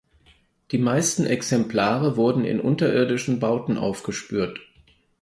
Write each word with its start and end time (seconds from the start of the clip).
Die 0.71 0.79
meisten 0.79 1.27
Exemplare 1.27 2.17
wurden 2.17 2.43
in 2.43 2.59
unterirdischen 2.59 3.39
Bauen 3.39 3.77
aufgespürt. 3.77 4.59